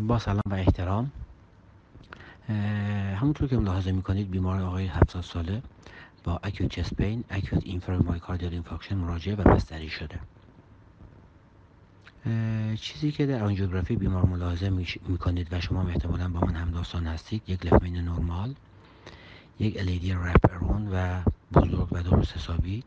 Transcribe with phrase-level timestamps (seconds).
[0.00, 1.10] با سلام و احترام.
[3.16, 5.62] همونطور که ملاحظه می‌کنید بیمار آقای 70 ساله
[6.24, 10.20] با acute chest pain acute inferior myocardial infarction مراجعه و بستری شده.
[12.76, 14.70] چیزی که در آنژیوگرافی بیمار ملاحظه
[15.08, 18.54] می‌کنید و شما احتمالا با من هم داستان هستید یک left main نرمال
[19.58, 21.22] یک LAD wrap around و
[21.54, 22.82] بزرگ و درست حسابی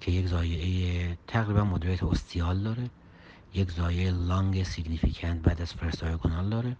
[0.00, 2.90] که یک ضایعه تقریبا moderate ostial داره.
[3.54, 6.76] یک ضایعه long significant بعد از first diagonal داره.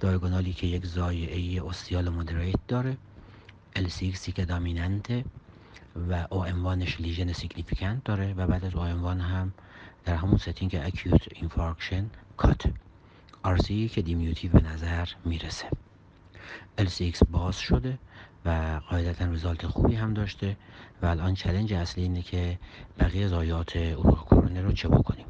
[0.00, 2.96] diagonal ی که یک ضایعه ostial moderate داره.
[3.76, 5.24] LCX که dominant ه
[6.08, 9.52] و OM1 lesion significant داره و بعد از OM1 هم
[10.04, 12.70] در همون setting acute infarction cut
[13.44, 15.66] RCA که diminutive به نظر می‌رسه.
[16.78, 17.98] LCX باز شده
[18.44, 20.56] و قاعدتا result خوبی هم داشته
[21.02, 22.58] و الان challenge اصلی اینه که
[22.98, 25.26] بقیه ضایعات عروق کرونر رو چه بکنیم.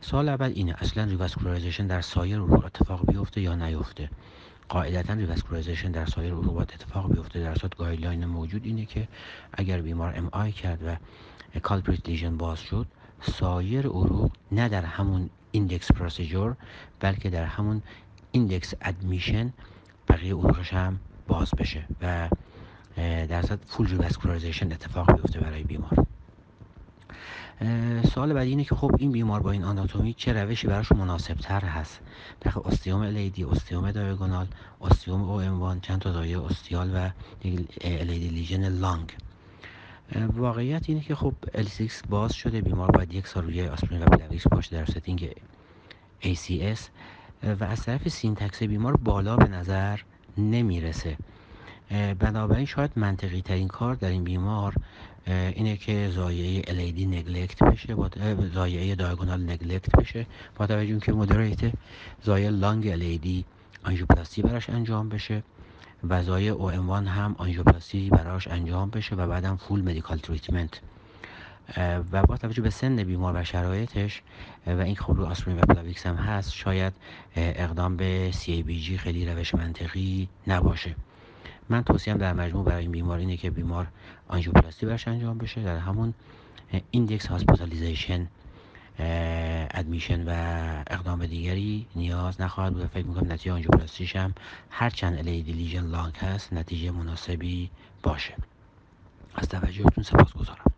[0.00, 4.10] سوال اول اینه اصلا revascularization در سایر عروق اتفاق بیفته یا نیفته؟
[4.68, 9.08] قاعدتا revascularization در سایر عروق اتفاق بیفته در صورت guideline موجود اینه که
[9.52, 10.96] اگر بیمار MI کرد و
[11.60, 12.86] culprit lesion باز شد
[13.20, 16.56] سایر عروق نه در همون index procedure
[17.00, 17.82] بلکه در همون
[18.32, 19.52] index admission
[20.08, 22.28] بقیه عروقش هم باز بشه و
[23.28, 26.06] در صورت full revascularization اتفاق بیفته برای بیمار.
[28.14, 31.60] سوال بعدی اینه که خب این بیمار با این آناتومی چه روشی براش مناسب تر
[31.60, 32.00] هست؟
[32.40, 34.46] در ostium LAD ostium diagonal
[34.80, 37.10] ostium OM چند تا ضایعه ostial و
[37.80, 39.16] LAD lesion long.
[40.36, 44.48] واقعیت اینه که خب LCX باز شده بیمار باید یک سال روی آسپرین و Plavix
[44.48, 45.30] باشه در setting
[46.22, 46.80] ACS
[47.60, 50.00] و از طرف SYNTAX بیمار بالا به نظر
[50.38, 51.16] نمی‌رسه.
[51.90, 54.74] بنابراین شاید منطقی ترین کار در این بیمار
[55.26, 58.10] اینه که ضایعه LAD neglect بشه با
[58.54, 60.26] ضایعه diagonal neglect بشه
[60.56, 61.72] با توجه که moderate
[62.22, 63.44] ضایعه long LAD
[63.84, 65.42] آنژیوپلاستی براش انجام بشه
[66.08, 70.80] و ضایعه OM هم آنژیوپلاستی براش انجام بشه و بعدم full medical treatment
[72.12, 74.22] و با توجه به سن بیمار و شرایطش
[74.66, 76.92] و این خب آسپرین و Plavix هم هست شاید
[77.36, 80.94] اقدام به CABG خیلی روش منطقی نباشه.
[81.68, 83.86] من توصیه‌م در مجموع برای این بیمار اینه که بیمار
[84.28, 85.62] آنژیوپلاستی براش انجام بشه.
[85.62, 86.14] در همون
[86.90, 88.28] index hospitalization
[88.98, 90.32] admission و
[90.86, 94.34] اقدام دیگری نیاز نخواهد بود فکر می‌کنم نتیجه آنژیوپلاستیش هم
[94.70, 97.70] هر چند LAD lesion long هست نتیجه مناسبی
[98.02, 98.34] باشه.
[99.34, 100.75] از توجهتون سپاسگزارم